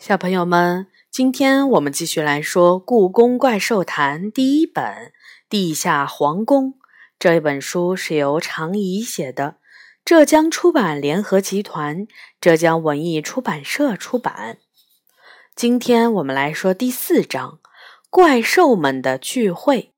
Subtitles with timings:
[0.00, 4.82] 小朋友们，今天我们继续来说《故宫怪兽谈》第一本
[5.50, 6.72] 《地下皇宫》
[7.18, 9.56] 这一本书是由常怡写的，
[10.02, 12.06] 浙江出版联合集团、
[12.40, 14.56] 浙江文艺出版社出版。
[15.54, 17.60] 今天我们来说第四章
[18.08, 19.92] 《怪兽们的聚会》。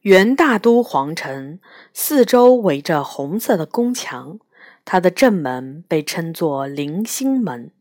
[0.00, 1.60] 元大都皇城
[1.92, 4.38] 四周围着红色的宫墙。
[4.86, 7.72] 它的正门被称作棂星门，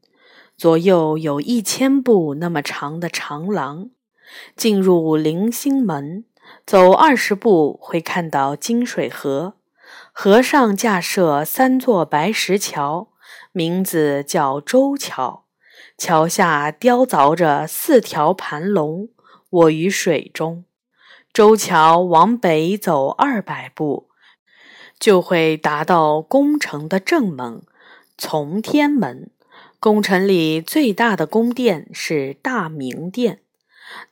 [0.58, 3.92] 左右有一千步那么长的长廊。
[4.56, 6.26] 进入棂星门，
[6.66, 9.54] 走二十步会看到金水河，
[10.12, 13.10] 河上架设三座白石桥，
[13.52, 15.46] 名字叫周桥。
[15.98, 19.10] 桥下雕凿着四条盘龙，
[19.52, 20.66] 卧于水中。
[21.32, 24.10] 周桥往北走二百步。
[25.00, 27.62] 就会达到宫城的正门——
[28.18, 29.30] 从天门。
[29.80, 33.42] 宫城里最大的宫殿是大明殿。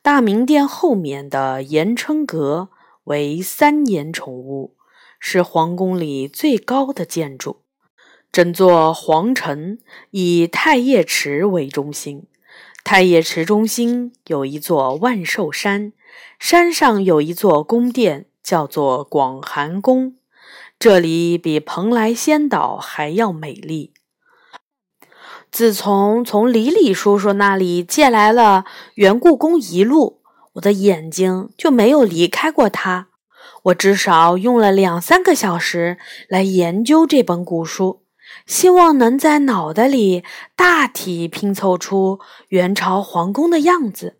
[0.02, 2.68] 大明殿后面的延春阁
[3.04, 4.76] 为三檐重屋，
[5.18, 7.62] 是皇宫里最高的建筑。
[8.30, 9.78] 整座皇城
[10.10, 12.26] 以太液池为中心，
[12.84, 15.92] 太液池中心有一座万寿山，
[16.38, 20.16] 山上有一座宫殿，叫做广寒宫。
[20.78, 23.94] 这里比蓬莱仙岛还要美丽。
[25.50, 28.64] 自从从李李叔叔那里借来了
[28.94, 30.20] 《原故宫遗录》，
[30.54, 33.08] 我的眼睛就没有离开过它。
[33.64, 35.96] 我至少用了两三个小时
[36.28, 38.02] 来研究这本古书，
[38.44, 40.22] 希望能在脑袋里
[40.54, 44.18] 大体拼凑出元朝皇宫的样子。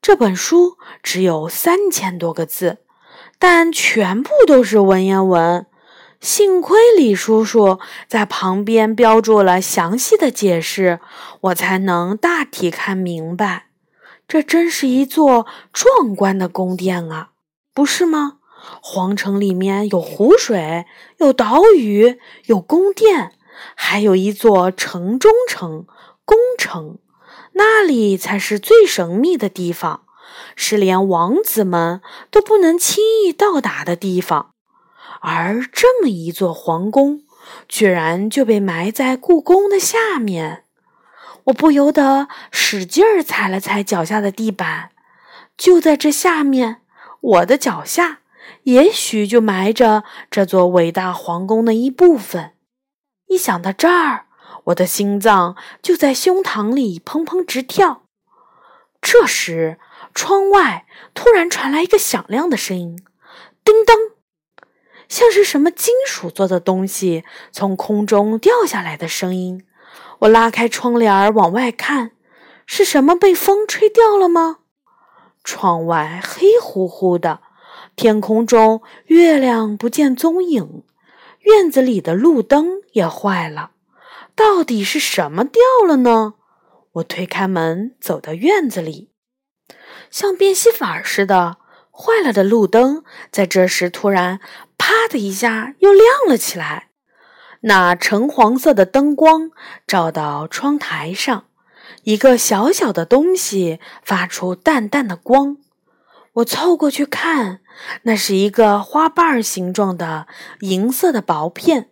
[0.00, 2.78] 这本书只有三千多个字，
[3.38, 5.66] 但全部都是文言文。
[6.20, 11.00] 幸亏李叔叔在旁边标注了详细的解释，
[11.40, 13.68] 我才能大体看明白。
[14.28, 17.30] 这真是一座壮观的宫殿啊，
[17.72, 18.36] 不是吗？
[18.82, 20.84] 皇城里面有湖水，
[21.16, 23.32] 有岛屿，有宫殿，
[23.74, 25.86] 还有一座城中城——
[26.26, 26.98] 宫城，
[27.54, 30.02] 那里才是最神秘的地方，
[30.54, 34.50] 是连王子们都不能轻易到达的地方。
[35.20, 37.22] 而这么一座皇宫，
[37.68, 40.64] 居然就被埋在故宫的下面，
[41.44, 44.90] 我不由得使劲儿踩了踩脚下的地板。
[45.56, 46.80] 就在这下面，
[47.20, 48.20] 我的脚下，
[48.62, 52.52] 也许就埋着这座伟大皇宫的一部分。
[53.26, 54.26] 一想到这儿，
[54.64, 58.04] 我的心脏就在胸膛里砰砰直跳。
[59.02, 59.78] 这时，
[60.14, 62.98] 窗外突然传来一个响亮的声音
[63.62, 63.96] ：“叮当。”
[65.10, 69.66] 像是什么金属做的东西从空中掉下来的声音。
[70.20, 72.12] 我拉开窗帘往外看，
[72.64, 74.58] 是什么被风吹掉了吗？
[75.42, 77.40] 窗外黑乎乎的，
[77.96, 80.84] 天空中月亮不见踪影，
[81.40, 83.72] 院子里的路灯也坏了。
[84.36, 86.34] 到底是什么掉了呢？
[86.92, 89.10] 我推开门，走到院子里，
[90.10, 91.56] 像变戏法似的，
[91.90, 94.38] 坏了的路灯在这时突然。
[94.90, 96.88] 啪的一下，又亮了起来。
[97.60, 99.52] 那橙黄色的灯光
[99.86, 101.44] 照到窗台上，
[102.02, 105.58] 一个小小的东西发出淡淡的光。
[106.32, 107.60] 我凑过去看，
[108.02, 110.26] 那是一个花瓣形状的
[110.62, 111.90] 银色的薄片。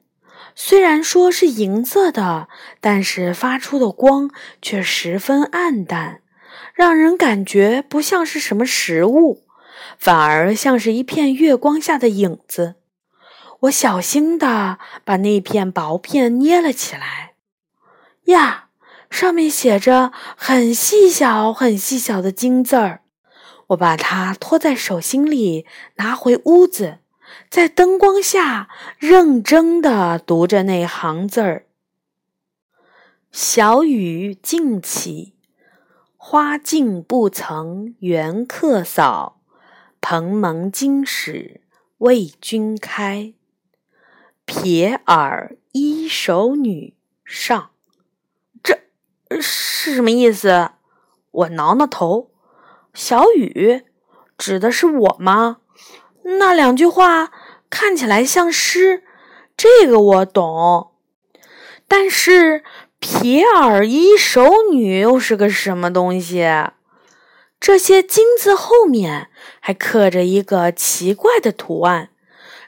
[0.56, 2.48] 虽然说是银色的，
[2.80, 4.28] 但是发出的光
[4.60, 6.22] 却十分暗淡，
[6.74, 9.44] 让人感觉不像是什么实物，
[9.96, 12.74] 反而像是一片月光下的影子。
[13.60, 17.34] 我小心地把那片薄片捏了起来，
[18.26, 18.68] 呀，
[19.10, 23.00] 上面写着很细小、很细小的金字儿。
[23.68, 26.98] 我把它托在手心里，拿回屋子，
[27.50, 31.66] 在灯光下认真地读着那行字儿
[33.32, 35.34] ：“小雨静起，
[36.16, 39.40] 花径不曾缘客扫，
[40.00, 41.60] 蓬门今始
[41.98, 43.34] 为君开。”
[44.48, 47.72] 撇耳一手女上，
[48.62, 48.80] 这
[49.42, 50.70] 是什么意思？
[51.30, 52.30] 我挠挠头。
[52.94, 53.84] 小雨
[54.38, 55.58] 指的是我吗？
[56.22, 57.30] 那两句话
[57.68, 59.04] 看起来像诗，
[59.54, 60.92] 这个我懂。
[61.86, 62.64] 但是
[62.98, 66.46] 撇耳一手女又是个什么东西？
[67.60, 69.28] 这些金字后面
[69.60, 72.08] 还刻着一个奇怪的图案。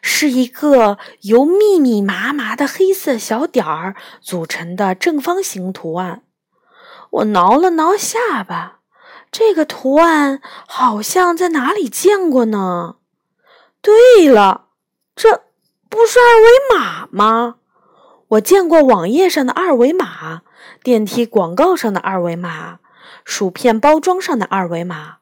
[0.02, 6.22] 是一个由密密麻麻的黑色小点儿组成的正方形图案。
[7.10, 8.80] 我挠了挠下巴，
[9.32, 12.96] 这个图案好像在哪里见过呢？
[13.82, 14.66] 对了，
[15.16, 15.42] 这
[15.88, 17.56] 不是二维码吗？
[18.28, 20.42] 我见过网页上的二维码，
[20.84, 22.78] 电梯广告上的二维码，
[23.24, 25.16] 薯片包装上的二维码，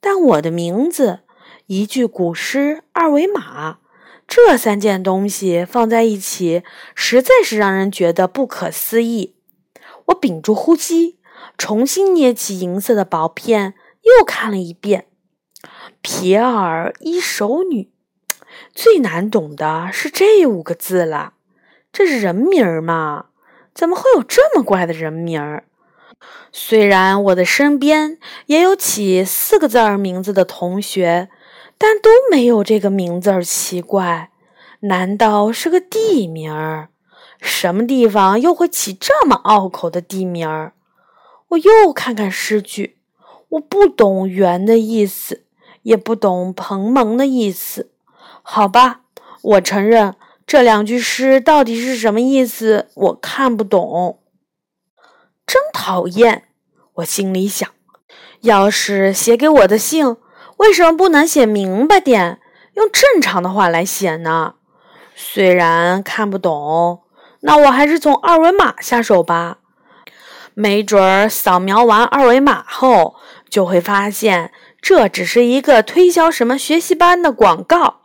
[0.00, 1.20] 但我的名字、
[1.66, 3.78] 一句古诗、二维码，
[4.26, 6.62] 这三件东西放在一起，
[6.94, 9.36] 实在是让人觉得不可思议。
[10.06, 11.18] 我屏住呼吸。
[11.58, 15.06] 重新捏起银色的薄片，又看了一遍。
[16.00, 17.90] 皮尔伊手女，
[18.74, 21.34] 最难懂的是这五个字了。
[21.92, 23.26] 这是人名儿吗？
[23.72, 25.64] 怎么会有这么怪的人名儿？
[26.50, 31.28] 虽然我的身边也有起四个字儿名字的同学，
[31.78, 34.30] 但都没有这个名字儿奇怪。
[34.80, 36.90] 难道是个地名儿？
[37.40, 40.72] 什么地方又会起这么拗口的地名儿？
[41.48, 42.98] 我又看看诗句，
[43.50, 45.44] 我不懂“圆”的意思，
[45.82, 47.90] 也不懂“蓬蒙”的意思。
[48.42, 49.02] 好吧，
[49.42, 50.16] 我承认
[50.46, 54.20] 这两句诗到底是什么意思，我看不懂。
[55.46, 56.48] 真讨厌！
[56.94, 57.68] 我心里想，
[58.40, 60.16] 要是写给我的信，
[60.58, 62.40] 为什么不能写明白点，
[62.74, 64.54] 用正常的话来写呢？
[65.14, 67.02] 虽然看不懂，
[67.40, 69.58] 那我还是从二维码下手吧。
[70.54, 73.16] 没准儿扫描完二维码后，
[73.48, 78.02] 就会发现这只是一个推销什么学习班的广告。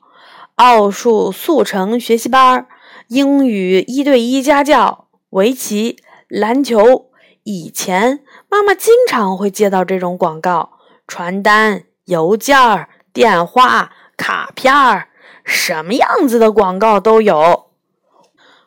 [0.55, 2.67] 奥数速成学习班、
[3.07, 5.97] 英语一对一家教、围棋、
[6.27, 7.09] 篮球。
[7.43, 8.19] 以前
[8.49, 10.73] 妈妈经常会接到这种广告，
[11.07, 15.07] 传单、邮件、电话、卡片，
[15.43, 17.71] 什么样子的广告都有。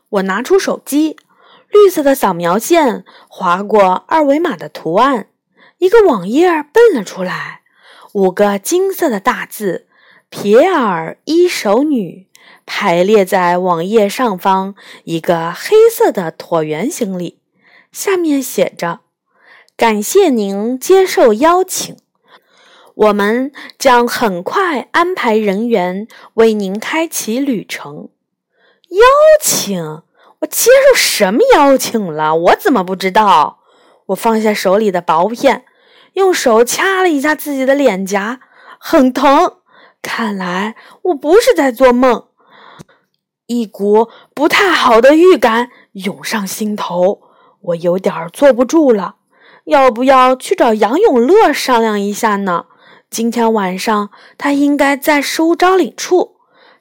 [0.09, 1.17] 我拿出手机。
[1.75, 5.29] 绿色的扫描线划过二维码的图案，
[5.79, 7.63] 一个网页蹦了出来，
[8.13, 9.87] 五个金色的大字
[10.29, 12.29] “皮尔伊手女”
[12.67, 14.75] 排列在网页上方
[15.05, 17.39] 一个黑色的椭圆形里，
[17.91, 19.01] 下面写着
[19.75, 21.97] ：“感谢您接受邀请，
[22.95, 28.09] 我们将很快安排人员为您开启旅程。”
[28.91, 29.01] 邀
[29.41, 30.03] 请。
[30.41, 32.35] 我接受什么邀请了？
[32.35, 33.61] 我怎么不知道？
[34.07, 35.65] 我放下手里的薄片，
[36.15, 38.41] 用手掐了一下自己的脸颊，
[38.77, 39.59] 很疼。
[40.03, 42.25] 看来我不是在做梦。
[43.47, 47.23] 一股不太好的预感涌上心头，
[47.61, 49.15] 我有点坐不住了。
[49.67, 52.67] 要不要去找杨永乐商量一下呢？
[53.13, 56.37] 今天晚上他应该在收招领处。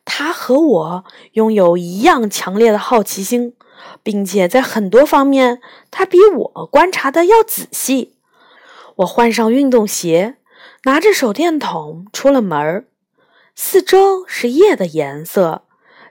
[0.06, 3.54] 他和我拥有一样强烈的好奇心，
[4.01, 5.60] 并且在很多方面，
[5.92, 8.16] 他比我观察的要仔细。
[8.95, 10.38] 我换上运动鞋，
[10.86, 12.86] 拿着手电筒出了门儿。
[13.54, 15.63] 四周是夜的颜色，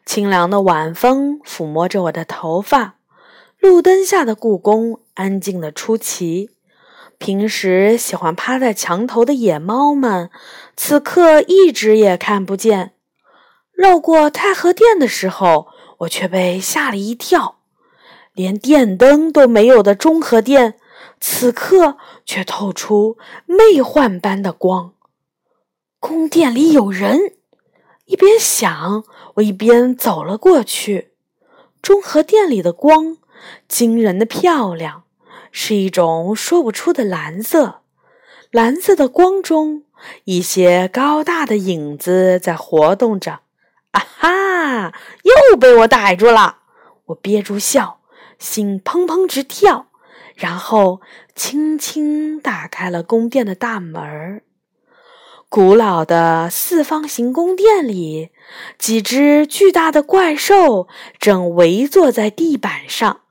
[0.04, 2.96] 清凉的晚风抚摸着我的头发。
[3.58, 6.50] 路灯下的故宫安静的出奇。
[7.20, 10.30] 平时喜欢趴在墙头的野猫们，
[10.74, 12.94] 此刻一直也看不见。
[13.72, 15.68] 绕过太和殿的时候，
[15.98, 17.58] 我却被吓了一跳。
[18.32, 20.78] 连电灯都没有的中和殿，
[21.20, 24.94] 此刻却透出魅幻般的光。
[25.98, 27.34] 宫殿里有人，
[28.06, 31.12] 一边想，我一边走了过去。
[31.82, 33.18] 中和殿里的光
[33.68, 35.04] 惊人的漂亮，
[35.52, 37.82] 是一种说不出的蓝色。
[38.50, 39.84] 蓝色的光中，
[40.24, 43.40] 一些高大的影子在活动着。
[43.92, 44.94] 啊哈！
[45.50, 46.58] 又被我逮住了！
[47.06, 48.00] 我憋住笑，
[48.38, 49.86] 心砰砰直跳，
[50.36, 51.00] 然后
[51.34, 54.42] 轻轻打开了宫殿的大门。
[55.48, 58.30] 古老的四方形宫殿里，
[58.78, 60.86] 几只巨大的怪兽
[61.18, 63.22] 正围坐在地板上，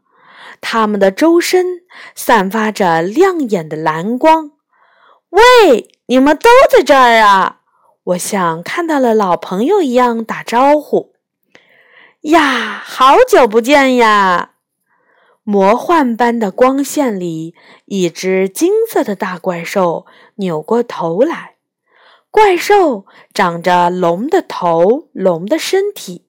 [0.61, 1.81] 它们的周身
[2.15, 4.51] 散发着亮眼的蓝光。
[5.29, 7.57] 喂，你们都在这儿啊！
[8.03, 11.13] 我像看到了老朋友一样打招呼，
[12.21, 14.53] 呀，好久不见呀！
[15.43, 17.53] 魔幻般的光线里，
[17.85, 21.55] 一只金色的大怪兽扭过头来。
[22.31, 26.27] 怪兽长着龙的头，龙的身体，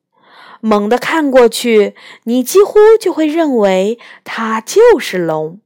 [0.61, 5.61] 猛地看过去，你几乎就会认为它就是龙。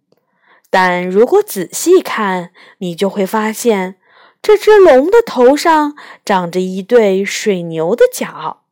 [0.71, 3.97] 但如果仔细看，你就会发现。
[4.43, 8.65] 这只龙的头上长着一对水牛的角，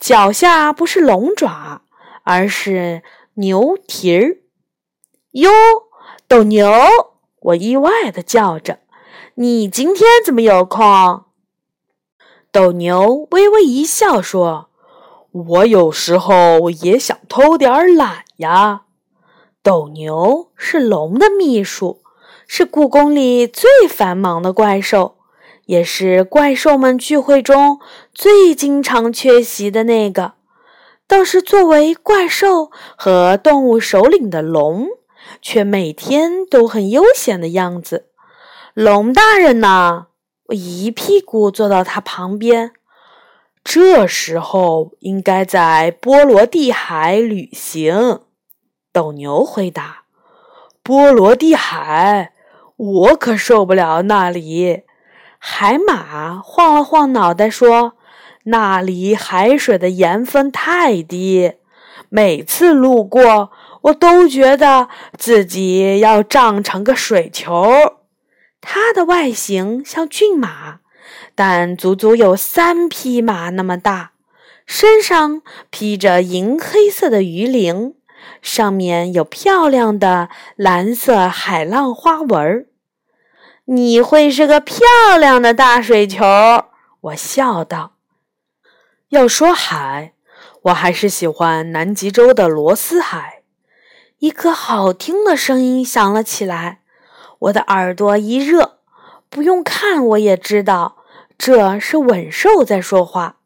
[0.00, 1.82] 脚下不是龙爪，
[2.24, 3.04] 而是
[3.34, 4.38] 牛蹄儿。
[5.30, 5.48] 哟，
[6.26, 6.68] 斗牛！
[7.38, 8.80] 我意外的叫着
[9.36, 11.26] ：“你今天怎么有空？”
[12.50, 14.70] 斗牛微微一笑说
[15.34, 18.82] ：“我有时候也想偷点懒呀。”
[19.62, 22.02] 斗牛是龙的秘书，
[22.46, 25.16] 是故宫里最繁忙的怪兽，
[25.66, 27.80] 也是怪兽们聚会中
[28.12, 30.34] 最经常缺席的那个。
[31.06, 34.88] 倒是作为怪兽和动物首领的龙，
[35.40, 38.06] 却每天都很悠闲的样子。
[38.74, 40.08] 龙大人呢？
[40.48, 42.72] 我一屁股坐到他旁边。
[43.64, 48.20] 这时候应该在波罗的海旅行。
[48.92, 50.04] 斗牛回答
[50.84, 52.32] ：“波罗的海，
[52.76, 54.82] 我可受不了那里。”
[55.40, 57.94] 海马晃了晃脑袋说
[58.44, 61.54] ：“那里海水的盐分太低，
[62.08, 63.50] 每次路过，
[63.82, 67.72] 我都觉得自己要胀成个水球。”
[68.60, 70.80] 它的外形像骏马，
[71.34, 74.12] 但足足有三匹马那么大，
[74.66, 77.94] 身上披着银黑色的鱼鳞。
[78.40, 82.66] 上面有漂亮的蓝色海浪花纹儿，
[83.66, 84.78] 你会是个漂
[85.18, 86.24] 亮的大水球，
[87.00, 87.92] 我笑道。
[89.08, 90.12] 要说海，
[90.62, 93.42] 我还是喜欢南极洲的罗斯海。
[94.18, 96.80] 一个好听的声音响了起来，
[97.40, 98.78] 我的耳朵一热，
[99.28, 100.96] 不用看我也知道
[101.38, 103.36] 这是吻兽在说话。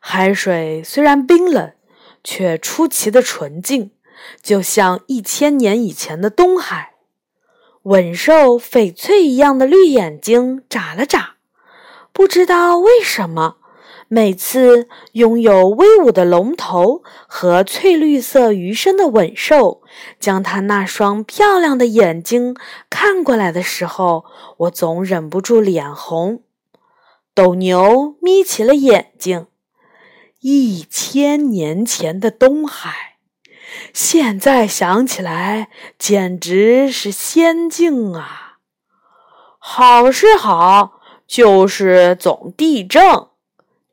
[0.00, 1.72] 海水虽然冰冷，
[2.22, 3.92] 却出奇的纯净。
[4.42, 6.94] 就像一千年以前的东海，
[7.82, 11.34] 吻兽翡翠一样的绿眼睛眨了眨，
[12.14, 13.58] 不知道为什么，
[14.08, 19.82] 每次拥有威武的龙头和翠绿色鱼身的吻兽
[20.18, 22.56] 将它那双漂亮的眼睛
[22.88, 24.24] 看过来的时候，
[24.56, 26.42] 我总忍不住脸红。
[27.36, 29.48] 斗牛眯起了眼睛，
[30.40, 33.18] 一千年前的东海。
[33.92, 38.60] 现在想起来，简直是仙境啊！
[39.58, 43.02] 好是好，就是总地震。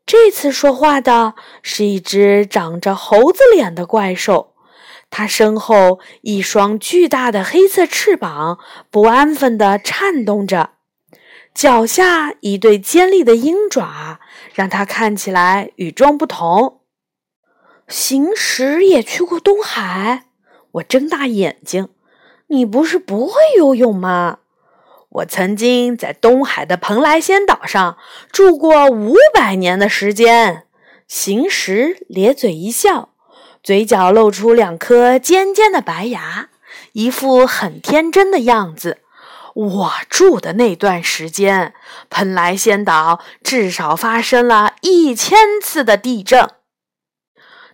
[0.06, 4.54] 这次说话的是一只长着猴子脸的怪兽，
[5.10, 8.58] 它身后一双巨大的黑色翅膀
[8.90, 10.70] 不安分地颤动着，
[11.54, 14.18] 脚下一对尖利的鹰爪
[14.52, 16.80] 让它看起来与众不同。
[17.86, 20.24] 行驶也去过东海，
[20.72, 21.90] 我睁大眼睛。
[22.48, 24.38] 你不是不会游泳吗？
[25.08, 27.98] 我曾经在东海的蓬莱仙岛上
[28.32, 30.66] 住过五百年的时间。
[31.06, 33.10] 行驶咧嘴一笑，
[33.62, 36.48] 嘴角露出两颗尖尖的白牙，
[36.92, 38.98] 一副很天真的样子。
[39.54, 41.74] 我住的那段时间，
[42.10, 46.50] 蓬莱仙岛至少发生了一千次的地震。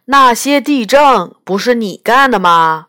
[0.05, 2.89] 那些地震不是你干的吗？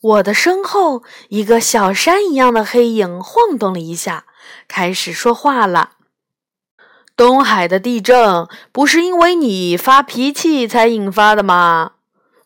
[0.00, 4.24] 我的身后，一个小山一样的黑影晃动了一下，
[4.66, 5.90] 开始说话了。
[7.14, 11.92] 东海的地震不是因为你发脾气才引发的吗？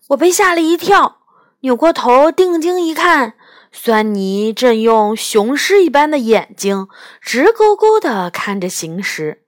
[0.09, 1.21] 我被吓了一跳，
[1.61, 3.36] 扭过头定睛一看，
[3.79, 6.89] 酸泥正用雄狮一般的眼睛
[7.21, 9.43] 直勾勾地看着行时。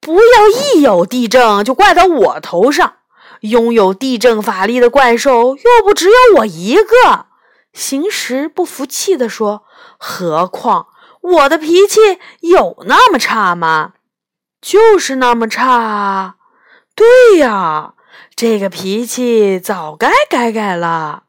[0.00, 2.96] 不要一有地震就怪到我头上。
[3.40, 7.26] 拥有地震法力的怪兽又不只有我一个，
[7.72, 9.64] 行时不服气地说
[9.98, 10.88] ：“何况
[11.20, 12.00] 我的脾气
[12.40, 13.92] 有那么差吗？
[14.60, 16.36] 就是那么差。
[16.94, 17.94] 对呀，
[18.34, 21.23] 这个脾气早该改改了。”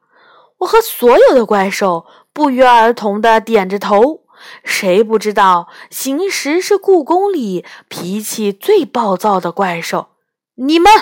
[0.58, 4.22] 我和所有的怪兽不约而同地点着头。
[4.62, 10.08] 谁不知道行时是故宫里脾气最暴躁的怪兽？
[10.54, 10.92] 你们。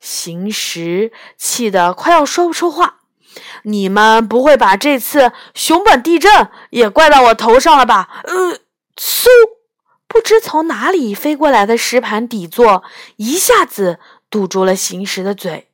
[0.00, 3.02] 行时气得快要说不出话，
[3.62, 8.08] 你们不会把这次熊本地震也怪到我头上了吧？
[8.24, 8.58] 呃，
[8.96, 9.26] 嗖！
[10.08, 12.82] 不知从哪里飞过来的石盘底座
[13.14, 15.68] 一下子堵住了行时的嘴。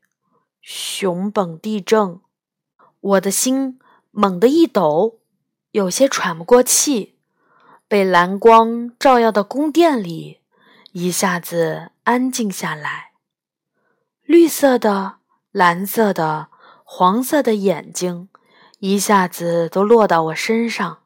[0.61, 2.21] 熊本地震，
[3.01, 3.79] 我的心
[4.11, 5.21] 猛地一抖，
[5.71, 7.17] 有些喘不过气。
[7.87, 10.41] 被蓝光照耀的宫殿里
[10.93, 13.13] 一下子安静下来。
[14.25, 15.17] 绿色的、
[15.53, 16.49] 蓝色的、
[16.85, 18.29] 黄色的眼睛，
[18.81, 20.99] 一下子都落到我身上。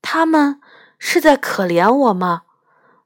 [0.00, 0.58] 他们
[0.98, 2.44] 是在可怜我吗？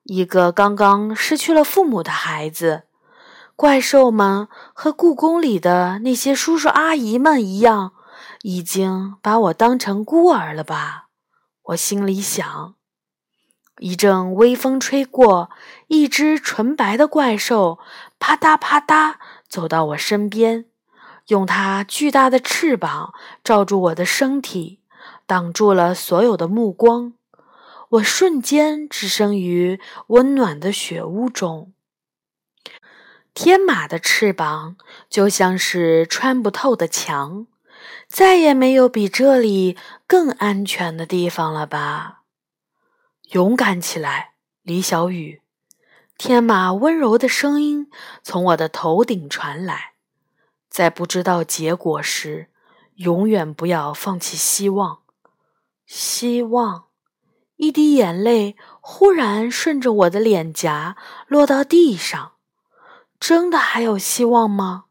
[0.04, 2.84] 一个刚刚失去了父母的孩子，
[3.56, 7.92] 怪兽们和故宫里的那些叔叔阿姨们一样，
[8.42, 11.06] 已经把我当成孤儿了吧？
[11.66, 12.74] 我心里想。
[13.78, 15.50] 一阵微风吹过，
[15.86, 17.78] 一只纯白的怪兽
[18.18, 19.14] 啪嗒啪嗒
[19.48, 20.64] 走到我身边，
[21.28, 24.80] 用它巨大的翅膀罩住我的身体，
[25.26, 27.14] 挡住了所有的目光。
[27.90, 31.72] 我瞬间置身于温暖的雪屋中。
[33.34, 34.76] 天马的翅膀
[35.10, 37.48] 就像是穿不透的墙，
[38.06, 39.76] 再也没有比这里
[40.06, 42.22] 更安全的地方了吧？
[43.30, 45.42] 勇敢起来，李小雨！
[46.16, 47.90] 天马温柔的声音
[48.22, 49.94] 从我的头顶传来。
[50.70, 52.50] 在不知道结果时，
[52.96, 55.00] 永远不要放弃希望。
[55.86, 56.84] 希望！
[57.56, 62.33] 一滴眼泪忽然顺着我的脸颊落到地上。
[63.26, 64.84] 真的还有希望吗？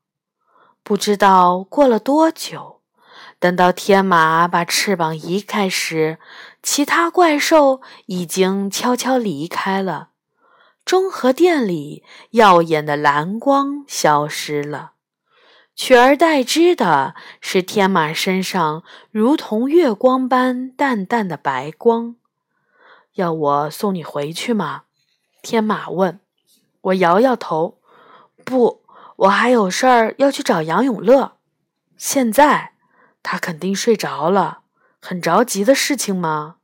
[0.81, 2.81] 不知道过了多久，
[3.37, 6.17] 等到天马把翅膀移开时。
[6.63, 10.09] 其他怪兽已经悄悄离开了，
[10.83, 14.93] 中和殿里耀眼的蓝光消失了，
[15.75, 22.15] 取而代之的是天马身上如同月光般淡淡的白光。
[23.13, 24.85] 要我送你回去吗？
[25.43, 26.19] 天马问。
[26.81, 27.77] 我摇摇头，
[28.43, 28.83] 不，
[29.15, 31.37] 我还有事儿要去找杨永乐。
[31.97, 32.73] 现在
[33.21, 34.59] 他肯定睡着了。
[35.01, 36.55] 很着急的事情吗？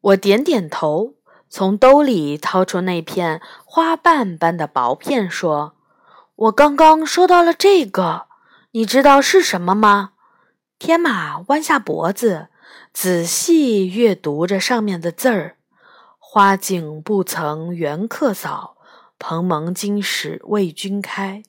[0.00, 1.14] 我点点头，
[1.48, 5.74] 从兜里掏出那片花瓣般的薄片，说
[6.36, 8.26] ：“我刚刚收到了这个，
[8.70, 10.12] 你知道是什么吗？”
[10.78, 12.48] 天马弯下脖子，
[12.92, 15.56] 仔细阅读着上面的字儿
[16.18, 18.76] ：“花径不曾缘客扫，
[19.24, 21.44] 蓬门今始为君开。”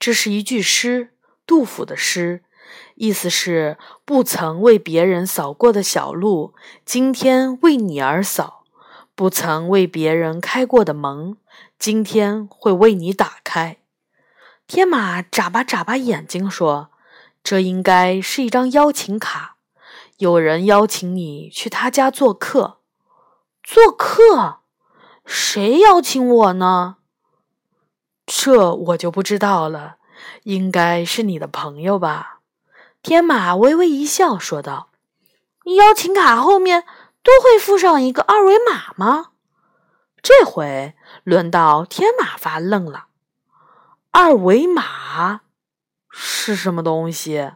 [0.00, 1.10] 这是一句诗，
[1.46, 2.44] 杜甫的诗。
[2.94, 3.76] 意思是
[4.06, 6.54] 不曾为别人扫过的小路，
[6.86, 8.64] 今天为你而扫；
[9.14, 11.36] 不曾为别人开过的门，
[11.78, 13.76] 今天会为你打开。
[14.66, 16.90] 天马眨巴眨巴眼睛说
[17.44, 19.56] ：“这应该是一张邀请卡，
[20.16, 22.78] 有人邀请你去他家做客。
[23.62, 24.61] 做客？
[25.24, 26.96] 谁邀请我呢？
[28.26, 29.96] 这我就不知道了，
[30.44, 32.40] 应该是你的朋友吧。”
[33.02, 34.90] 天马微微一笑，说道
[35.76, 36.84] ：“邀请卡后面
[37.24, 39.30] 都会附上一个二维码吗？”
[40.22, 43.06] 这回轮到天马发愣了。
[44.12, 45.40] 二维码
[46.08, 47.52] 是什么东西？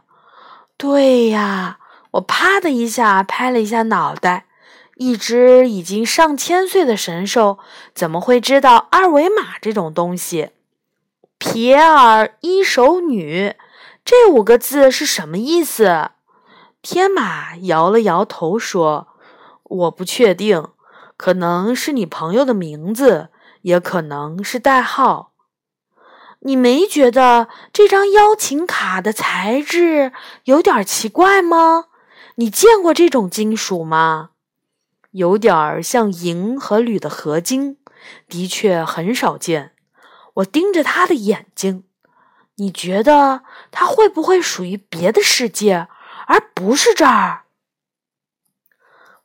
[0.75, 1.79] 对呀，
[2.11, 4.46] 我啪的一下拍了一下脑袋。
[4.99, 7.59] 一只已经上千岁的神兽
[7.93, 10.49] 怎么会知道二维码这种东西？
[11.37, 13.55] 撇儿一手女。
[14.03, 16.09] 这五个字是什么意思？
[16.81, 19.09] 天马摇了摇头说
[19.63, 20.65] ：“我不确定，
[21.15, 23.29] 可能是你朋友的名字，
[23.63, 25.33] 也可能是代号。
[26.39, 30.13] 你没觉得这张邀请卡的材质
[30.45, 31.85] 有点奇怪吗？
[32.35, 34.29] 你见过这种金属吗？
[35.17, 37.77] 有点儿像银和铝的合金，
[38.27, 39.73] 的确很少见。
[40.35, 41.83] 我盯着他的眼睛。”
[42.59, 45.87] 你觉得它会不会属于别的世界，
[46.25, 47.43] 而不是这儿？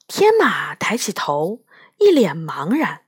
[0.07, 1.63] 天马抬起头，
[1.99, 3.01] 一脸茫然。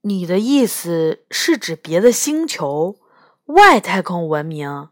[0.00, 2.96] 你的意思是指别的星球、
[3.44, 4.88] 外太空文明？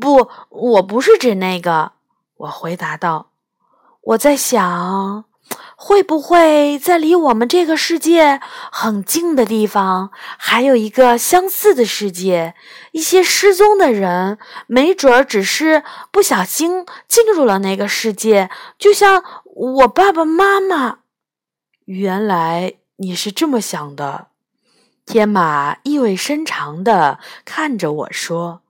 [0.00, 1.92] 不，我不是指那个。
[2.38, 3.30] 我回答道
[4.02, 5.26] ：“我在想。”
[5.82, 8.38] 会不会在离我们这个世界
[8.70, 12.54] 很近的地方，还有一个相似的世界？
[12.92, 20.98] 一些失踪的人，没准儿只是不小心进入了那个世界，就像我爸爸妈妈。
[21.86, 24.26] 原来你是这么想的，
[25.06, 28.60] 天马意味深长地看着我说：“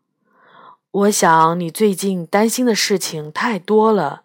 [0.93, 4.23] 我想你最近担心的事情太多了。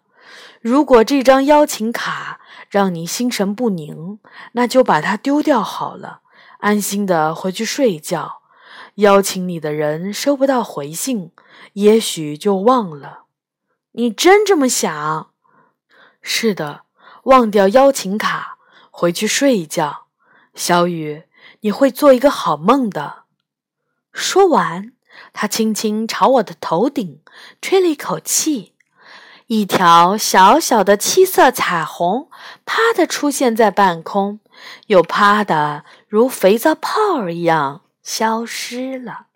[0.60, 4.18] 如果这张邀请卡……”让你心神不宁，
[4.52, 6.20] 那就把它丢掉好了，
[6.58, 8.42] 安心的回去睡一觉。
[8.96, 11.32] 邀请你的人收不到回信，
[11.74, 13.24] 也许就忘了。
[13.92, 15.30] 你真这么想？
[16.22, 16.84] 是的，
[17.24, 18.58] 忘掉邀请卡，
[18.90, 20.06] 回去睡一觉。
[20.54, 21.24] 小雨，
[21.60, 23.24] 你会做一个好梦的。
[24.12, 24.94] 说完，
[25.34, 27.20] 他轻轻朝我的头顶
[27.60, 28.75] 吹了一口气。
[29.48, 32.28] 一条小小的七色彩虹，
[32.64, 34.40] 啪的出现在半空，
[34.88, 39.28] 又啪的如肥皂泡儿一样消失了。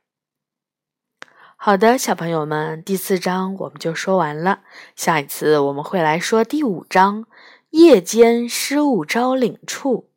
[1.55, 4.62] 好的，小朋友们，第四章我们就说完了。
[4.96, 7.27] 下一次我们会来说第五章：
[7.70, 10.10] 夜间失物招领处。